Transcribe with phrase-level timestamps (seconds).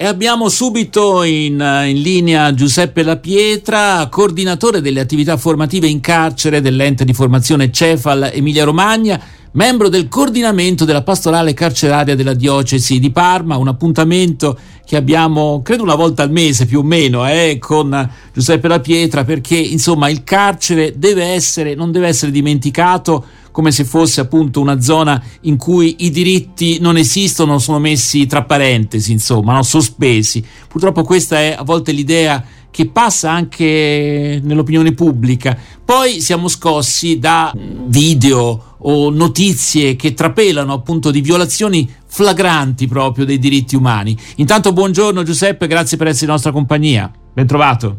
[0.00, 6.60] E abbiamo subito in, in, linea Giuseppe La Pietra, coordinatore delle attività formative in carcere
[6.60, 9.20] dell'ente di formazione Cefal Emilia Romagna,
[9.54, 14.56] membro del coordinamento della pastorale carceraria della diocesi di Parma, un appuntamento
[14.88, 19.22] che abbiamo credo una volta al mese più o meno eh, con Giuseppe La Pietra
[19.22, 23.22] perché insomma il carcere deve essere, non deve essere dimenticato
[23.52, 28.44] come se fosse appunto una zona in cui i diritti non esistono, sono messi tra
[28.44, 29.62] parentesi, insomma, no?
[29.62, 30.42] sospesi.
[30.68, 35.56] Purtroppo questa è a volte l'idea che passa anche nell'opinione pubblica.
[35.84, 43.38] Poi siamo scossi da video o notizie che trapelano appunto di violazioni flagranti proprio dei
[43.38, 44.16] diritti umani.
[44.36, 47.10] Intanto buongiorno Giuseppe, grazie per essere in nostra compagnia.
[47.32, 47.98] Ben trovato.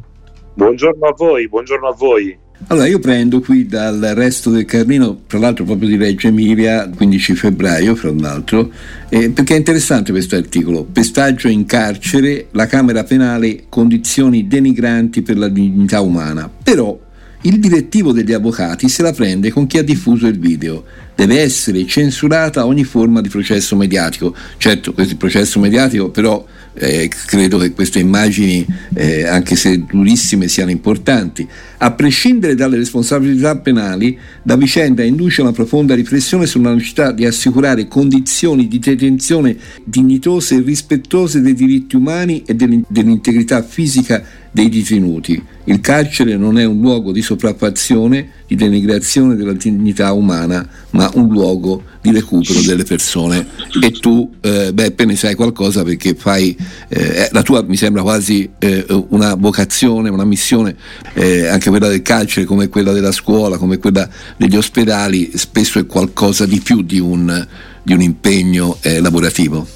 [0.53, 2.37] Buongiorno a voi, buongiorno a voi.
[2.67, 7.33] Allora, io prendo qui dal resto del Carlino, tra l'altro proprio di Reggio Emilia, 15
[7.33, 8.71] febbraio, fra l'altro,
[9.09, 10.83] eh, perché è interessante questo articolo.
[10.83, 16.49] Pestaggio in carcere, la Camera Penale, condizioni denigranti per la dignità umana.
[16.63, 16.97] Però
[17.41, 20.83] il direttivo degli avvocati se la prende con chi ha diffuso il video.
[21.15, 24.33] Deve essere censurata ogni forma di processo mediatico.
[24.57, 30.71] Certo, questo processo mediatico però eh, credo che queste immagini, eh, anche se durissime, siano
[30.71, 31.47] importanti.
[31.79, 37.87] A prescindere dalle responsabilità penali, la vicenda induce una profonda riflessione sulla necessità di assicurare
[37.87, 45.41] condizioni di detenzione dignitose e rispettose dei diritti umani e dell'integrità fisica dei detenuti.
[45.65, 51.27] Il carcere non è un luogo di sopraffazione, di denigrazione della dignità umana, ma un
[51.27, 53.45] luogo di recupero delle persone.
[53.79, 58.49] E tu, eh, Beppe, ne sai qualcosa perché fai, eh, la tua mi sembra quasi
[58.57, 60.75] eh, una vocazione, una missione,
[61.13, 65.85] eh, anche quella del carcere, come quella della scuola, come quella degli ospedali, spesso è
[65.85, 67.47] qualcosa di più di un,
[67.83, 69.67] di un impegno eh, lavorativo.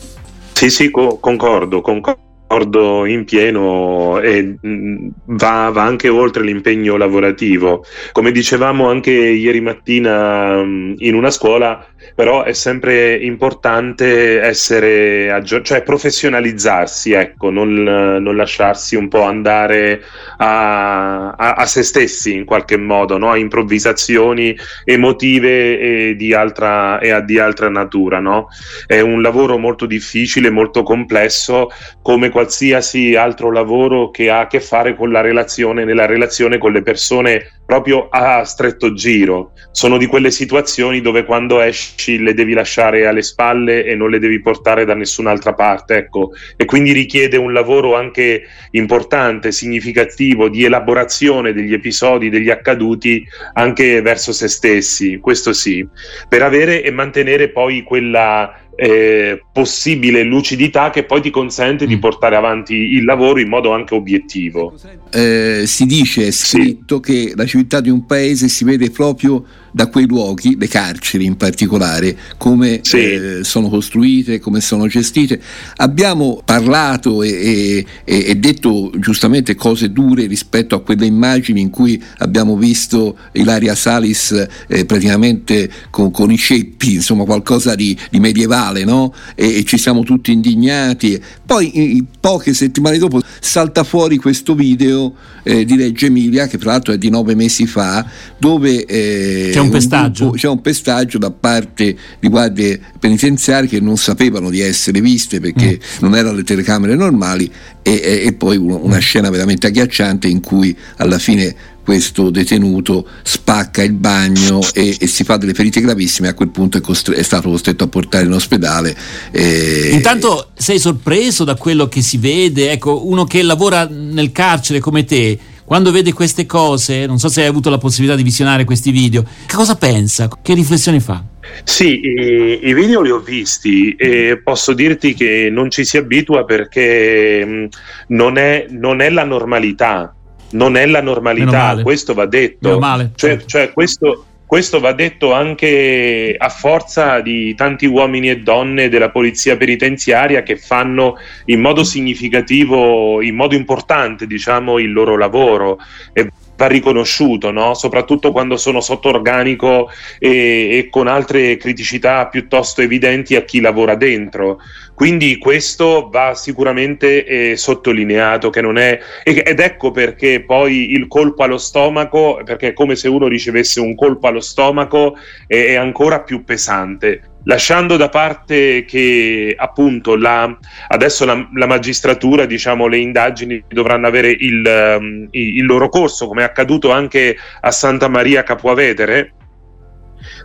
[0.53, 6.97] Sì, sì, co- concordo, concordo d'accordo in pieno e mm, va, va, anche oltre l'impegno
[6.97, 7.83] lavorativo.
[8.11, 11.85] Come dicevamo anche ieri mattina mm, in una scuola,
[12.16, 20.03] però è sempre importante essere aggior- cioè professionalizzarsi, ecco, non, non, lasciarsi un po' andare
[20.38, 23.31] a, a, a se stessi in qualche modo, no?
[23.31, 28.19] a improvvisazioni emotive e di altra, e di altra natura.
[28.19, 28.47] No?
[28.85, 31.69] È un lavoro molto difficile, molto complesso,
[32.01, 36.57] come qualsiasi qualsiasi altro lavoro che ha a che fare con la relazione, nella relazione
[36.57, 39.53] con le persone proprio a stretto giro.
[39.71, 44.19] Sono di quelle situazioni dove quando esci le devi lasciare alle spalle e non le
[44.19, 46.31] devi portare da nessun'altra parte, ecco.
[46.57, 54.01] E quindi richiede un lavoro anche importante, significativo di elaborazione degli episodi, degli accaduti anche
[54.01, 55.87] verso se stessi, questo sì,
[56.27, 62.00] per avere e mantenere poi quella eh, possibile lucidità che poi ti consente di mm.
[62.00, 64.73] portare avanti il lavoro in modo anche obiettivo.
[65.11, 67.11] Eh, si dice, è scritto, sì.
[67.11, 71.35] che la civiltà di un paese si vede proprio da quei luoghi, le carceri in
[71.35, 72.97] particolare, come sì.
[72.97, 75.41] eh, sono costruite, come sono gestite.
[75.78, 82.01] Abbiamo parlato e, e, e, detto giustamente cose dure rispetto a quelle immagini in cui
[82.19, 88.84] abbiamo visto Ilaria Salis eh, praticamente con, con, i ceppi, insomma qualcosa di, di medievale,
[88.84, 89.11] no?
[89.34, 91.19] e, e, ci siamo tutti indignati.
[91.44, 96.71] Poi in, poche settimane dopo salta fuori questo video eh, di Reggio Emilia, che tra
[96.71, 98.05] l'altro è di nove mesi fa,
[98.37, 98.85] dove...
[98.85, 100.23] Eh, c'è un pestaggio.
[100.23, 105.39] Gruppo, c'è un pestaggio da parte di guardie penitenziarie che non sapevano di essere viste
[105.39, 105.97] perché mm.
[105.99, 110.75] non erano le telecamere normali e, e, e poi una scena veramente agghiacciante in cui
[110.97, 116.33] alla fine questo detenuto spacca il bagno e, e, si fa delle ferite gravissime a
[116.33, 118.95] quel punto è, costre- è stato costretto a portare in ospedale
[119.31, 119.89] e...
[119.91, 125.03] intanto sei sorpreso da quello che si vede ecco uno che lavora nel carcere come
[125.03, 128.91] te quando vede queste cose, non so se hai avuto la possibilità di visionare questi
[128.91, 130.27] video, che cosa pensa?
[130.41, 131.23] Che riflessioni fa?
[131.63, 136.45] Sì, i, i, video li ho visti e posso dirti che non ci si abitua
[136.45, 137.67] perché mh,
[138.09, 140.13] non, è, non è la normalità.
[140.53, 142.79] Non è la normalità, questo va detto.
[143.16, 149.09] Cioè, cioè questo, questo va detto anche a forza di tanti uomini e donne della
[149.09, 151.16] polizia penitenziaria che fanno
[151.46, 155.79] in modo significativo, in modo importante, diciamo, il loro lavoro.
[156.14, 157.73] E va riconosciuto, no?
[157.73, 159.90] soprattutto quando sono sotto organico
[160.20, 164.59] e, e, con altre criticità piuttosto evidenti a chi lavora dentro.
[164.94, 171.44] Quindi questo va sicuramente eh, sottolineato che non è ed ecco perché poi il colpo
[171.44, 175.16] allo stomaco, perché è come se uno ricevesse un colpo allo stomaco,
[175.47, 180.57] è, è ancora più pesante lasciando da parte che appunto la,
[180.87, 186.41] adesso la, la, magistratura, diciamo, le indagini dovranno avere il, um, il loro corso, come
[186.41, 189.34] è accaduto anche a Santa Maria Capuavetere,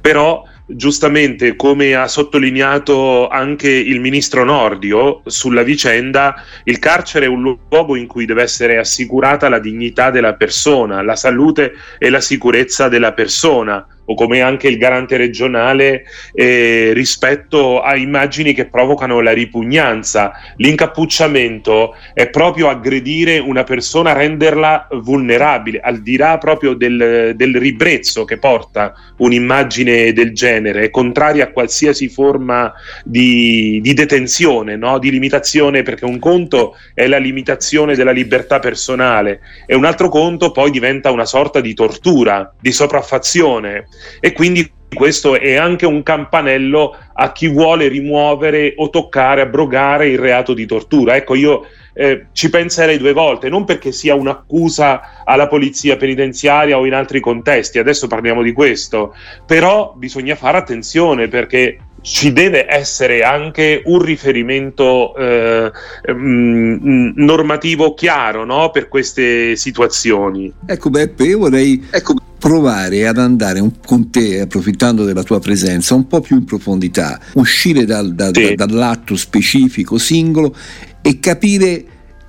[0.00, 7.56] però giustamente come ha sottolineato anche il ministro Nordio sulla vicenda, il carcere è un
[7.68, 12.88] luogo in cui deve essere assicurata la dignità della persona, la salute e la sicurezza
[12.88, 19.32] della persona o come anche il garante regionale eh, rispetto a immagini che provocano la
[19.32, 20.32] ripugnanza.
[20.56, 28.24] L'incappucciamento è proprio aggredire una persona, renderla vulnerabile, al di là proprio del, del ribrezzo
[28.24, 32.72] che porta un'immagine del genere, è contraria a qualsiasi forma
[33.04, 34.98] di, di detenzione, no?
[34.98, 40.50] di limitazione, perché un conto è la limitazione della libertà personale e un altro conto
[40.50, 43.86] poi diventa una sorta di tortura, di sopraffazione
[44.20, 50.18] e quindi questo è anche un campanello a chi vuole rimuovere o toccare, abrogare il
[50.18, 51.14] reato di tortura.
[51.14, 56.86] Ecco, io eh, ci penserei due volte, non perché sia un'accusa alla polizia penitenziaria o
[56.86, 59.14] in altri contesti, adesso parliamo di questo,
[59.44, 65.70] però bisogna fare attenzione perché ci deve essere anche un riferimento eh,
[66.06, 68.70] mh, mm, normativo chiaro no?
[68.70, 70.52] per queste situazioni.
[70.66, 75.94] Ecco Beppe, io vorrei ecco, provare ad andare un, con te, approfittando della tua presenza,
[75.94, 78.54] un po' più in profondità, uscire dal, da, sì.
[78.54, 80.54] da, dall'atto specifico, singolo
[81.02, 81.84] e capire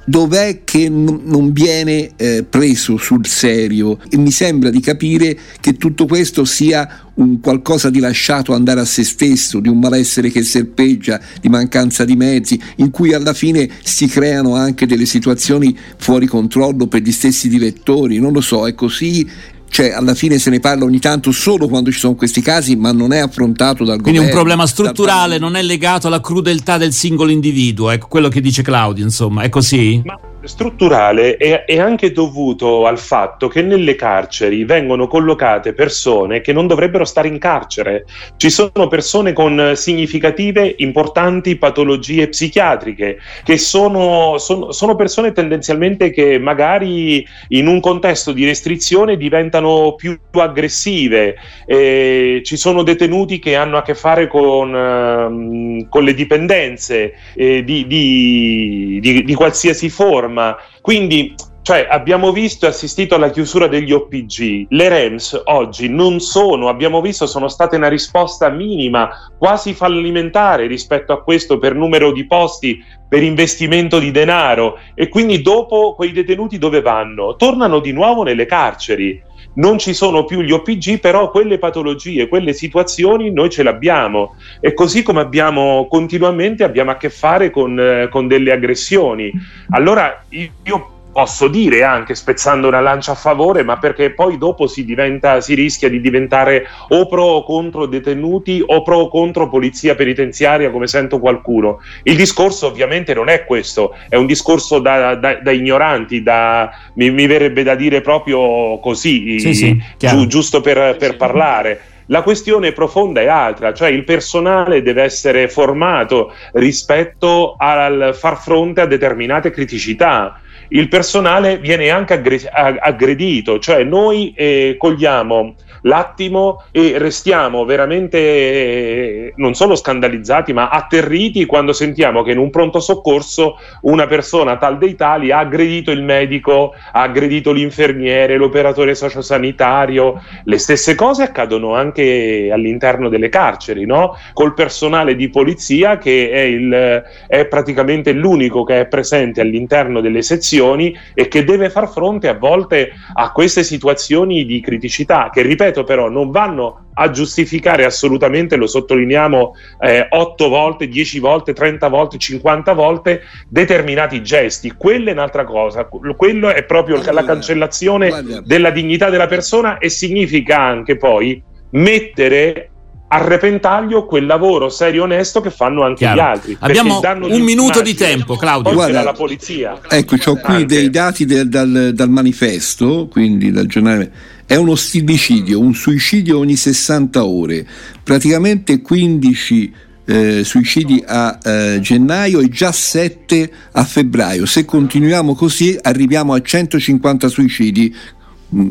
[0.10, 4.00] dov'è che n- non viene eh, preso sul serio?
[4.10, 8.86] E mi sembra di capire che tutto questo sia un qualcosa di lasciato andare a
[8.86, 13.70] se stesso, di un malessere che serpeggia, di mancanza di mezzi, in cui alla fine
[13.84, 18.74] si creano anche delle situazioni fuori controllo per gli stessi direttori, non lo so, è
[18.74, 19.28] così
[19.70, 22.92] cioè alla fine se ne parla ogni tanto solo quando ci sono questi casi, ma
[22.92, 24.20] non è affrontato dal Quindi governo.
[24.20, 28.42] Quindi un problema strutturale, non è legato alla crudeltà del singolo individuo, ecco quello che
[28.42, 30.02] dice Claudio, insomma, è così?
[30.04, 36.54] Ma strutturale è, è, anche dovuto al fatto che nelle carceri vengono collocate persone che
[36.54, 38.06] non dovrebbero stare in carcere.
[38.38, 46.40] Ci sono persone con significative, importanti patologie psichiatriche, che sono, sono, sono persone tendenzialmente che
[46.40, 51.36] magari in un contesto di restrizione diventano più aggressive.
[51.66, 57.64] Eh, ci sono detenuti che hanno a che fare con, uh, con le dipendenze eh,
[57.64, 60.56] di, di, di, di qualsiasi forma forma.
[60.82, 64.68] Quindi cioè, abbiamo visto e assistito alla chiusura degli OPG.
[64.70, 71.14] Le REMS oggi non sono, abbiamo visto, sono state una risposta minima, quasi fallimentare rispetto
[71.14, 74.80] a questo per numero di posti, per investimento di denaro.
[74.96, 77.36] E quindi dopo quei detenuti dove vanno?
[77.36, 79.22] Tornano di nuovo nelle carceri.
[79.60, 84.36] Non ci sono più gli OPG, però quelle patologie, quelle situazioni noi ce le abbiamo.
[84.62, 89.32] E così come abbiamo continuamente abbiamo a che fare con, eh, con delle aggressioni.
[89.72, 94.86] Allora io posso dire anche spezzando una lancia a favore, ma perché poi dopo si,
[94.86, 99.96] diventa, si rischia di diventare o pro o contro detenuti o pro o contro polizia
[99.96, 101.80] penitenziaria, come sento qualcuno.
[102.04, 107.10] Il discorso ovviamente non è questo, è un discorso da, da, da ignoranti, da, mi,
[107.10, 111.82] mi, verrebbe da dire proprio così, sì, sì, giu, giusto per, per parlare.
[112.12, 118.82] La questione profonda è altra, cioè il personale deve essere formato rispetto al far fronte
[118.82, 122.22] a determinate criticità il personale viene anche
[122.54, 131.46] aggredito, cioè noi eh, cogliamo l'attimo e restiamo veramente eh, non solo scandalizzati ma atterriti
[131.46, 136.04] quando sentiamo che in un pronto soccorso una persona tal dei tali ha aggredito il
[136.04, 140.22] medico, ha aggredito l'infermiere, l'operatore sociosanitario.
[140.44, 144.18] Le stesse cose accadono anche all'interno delle carceri, no?
[144.34, 150.22] col personale di polizia che è, il, è praticamente l'unico che è presente all'interno delle
[150.22, 155.69] sezioni e che deve far fronte a volte a queste situazioni di criticità che ripeto
[155.70, 161.88] ripeto però, non vanno a giustificare assolutamente, lo sottolineiamo eh, 8 volte, 10 volte, 30
[161.88, 164.74] volte, 50 volte, determinati gesti.
[164.76, 168.42] Quella è un'altra cosa, quello è proprio allora, la cancellazione guarda.
[168.44, 172.72] della dignità della persona e significa anche poi mettere
[173.12, 176.16] a repentaglio quel lavoro serio e onesto che fanno anche Chiaro.
[176.16, 176.58] gli altri.
[176.60, 178.74] Abbiamo un minuto di tempo, Claudio.
[178.74, 179.80] Guarda, la polizia.
[179.90, 180.66] Ecco, ho qui anche.
[180.66, 184.12] dei dati del, dal, dal manifesto, quindi dal giornale
[184.50, 187.68] è uno stillicidio, un suicidio ogni 60 ore,
[188.02, 189.74] praticamente 15
[190.06, 194.48] eh, suicidi a eh, gennaio e già 7 a febbraio.
[194.48, 197.96] Se continuiamo così arriviamo a 150 suicidi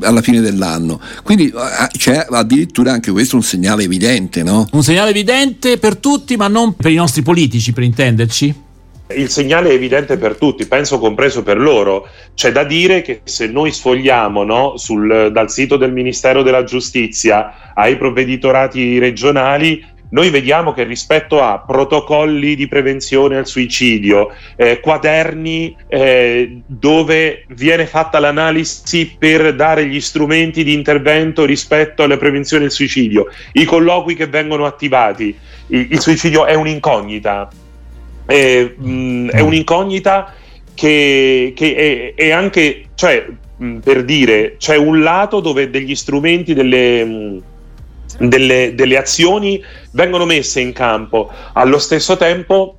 [0.00, 1.00] alla fine dell'anno.
[1.22, 1.54] Quindi
[1.96, 4.66] c'è addirittura anche questo un segnale evidente, no?
[4.72, 8.66] Un segnale evidente per tutti, ma non per i nostri politici, per intenderci?
[9.16, 12.08] Il segnale è evidente per tutti, penso compreso per loro.
[12.34, 17.72] C'è da dire che se noi sfogliamo no, sul, dal sito del Ministero della Giustizia
[17.74, 25.76] ai provveditorati regionali, noi vediamo che rispetto a protocolli di prevenzione al suicidio, eh, quaderni
[25.86, 32.72] eh, dove viene fatta l'analisi per dare gli strumenti di intervento rispetto alla prevenzione del
[32.72, 35.36] suicidio, i colloqui che vengono attivati,
[35.68, 37.48] il, il suicidio è un'incognita
[38.28, 40.34] è, mh, mm, è un'incognita
[40.74, 45.94] che, che è, è, anche, cioè, mh, mm, per dire, c'è un lato dove degli
[45.94, 47.42] strumenti, delle, mh,
[48.22, 52.76] mm, delle, delle azioni vengono messe in campo, allo stesso tempo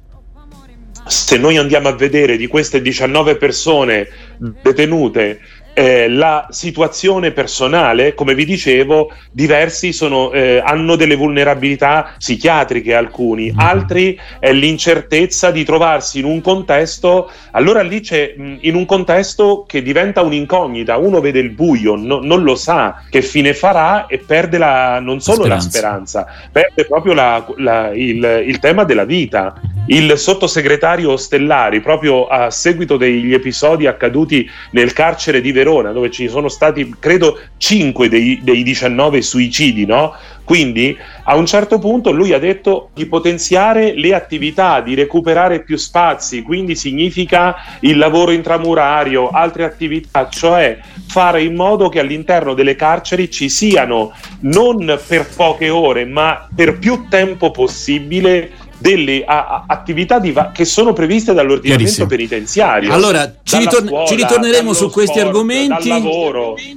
[1.08, 5.39] se noi andiamo a vedere di queste 19 persone detenute
[5.74, 13.46] eh, la situazione personale, come vi dicevo, diversi sono, eh, hanno delle vulnerabilità psichiatriche alcuni,
[13.46, 13.60] mm-hmm.
[13.60, 19.66] altri è l'incertezza di trovarsi in un contesto, allora lì c'è mh, in un contesto
[19.68, 24.18] che diventa un'incognita, uno vede il buio, no, non lo sa che fine farà e
[24.18, 25.66] perde la, non solo speranza.
[25.66, 29.60] la speranza, perde proprio la, la, il, il tema della vita.
[29.88, 36.30] Il sottosegretario Stellari, proprio a seguito degli episodi accaduti nel carcere di Verona, dove ci
[36.30, 40.13] sono stati, credo, 5 dei, dei 19 suicidi, no?
[40.44, 45.78] Quindi a un certo punto lui ha detto di potenziare le attività, di recuperare più
[45.78, 52.75] spazi, quindi significa il lavoro intramurario, altre attività, cioè fare in modo che all'interno delle
[52.75, 54.12] carceri ci siano
[54.42, 60.93] non per poche ore, ma per più tempo possibile delle a, attività va- che sono
[60.93, 62.91] previste dall'ordinamento penitenziario.
[62.91, 65.91] Allora, ci, ritor- scuola, ci ritorneremo su questi sport, argomenti.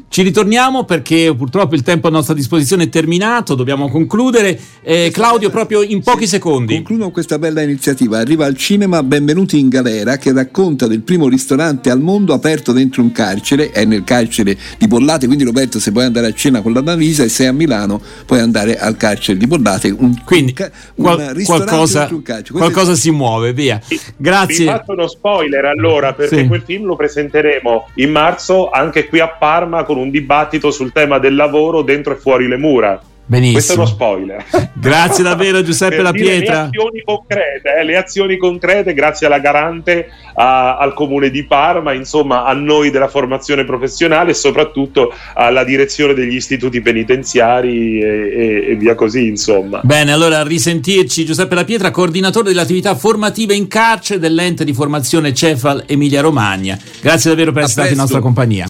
[0.09, 4.59] Ci ritorniamo perché purtroppo il tempo a nostra disposizione è terminato, dobbiamo concludere.
[4.83, 6.75] Eh, Claudio, proprio in pochi secondi.
[6.75, 8.19] Concludo questa bella iniziativa.
[8.19, 13.01] Arriva al cinema Benvenuti in Galera che racconta del primo ristorante al mondo aperto dentro
[13.01, 16.73] un carcere, è nel carcere di Bollate, quindi Roberto se puoi andare a cena con
[16.73, 19.95] la Danisa e sei a Milano puoi andare al carcere di Bollate.
[19.97, 20.55] Un, quindi
[20.97, 23.81] un, un qualcosa qualcosa, qualcosa si muove, via.
[24.17, 24.65] Grazie.
[24.65, 26.47] Vi faccio uno spoiler allora, perché sì.
[26.47, 31.19] quel film lo presenteremo in marzo anche qui a Parma con un dibattito sul tema
[31.19, 33.01] del lavoro dentro e fuori le mura.
[33.25, 33.53] Benissimo.
[33.55, 34.45] Questo è uno spoiler.
[34.75, 36.63] Grazie davvero Giuseppe La Pietra.
[36.63, 41.93] Le azioni concrete, eh, le azioni concrete grazie alla Garante, a, al Comune di Parma,
[41.93, 48.71] insomma a noi della formazione professionale e soprattutto alla direzione degli istituti penitenziari e, e,
[48.71, 49.81] e via così, insomma.
[49.85, 55.33] Bene, allora risentirci Giuseppe La Pietra, coordinatore delle attività formative in carcere dell'ente di formazione
[55.33, 56.79] Cefal Emilia Romagna.
[57.01, 58.61] Grazie davvero per essere stato in nostra compagnia.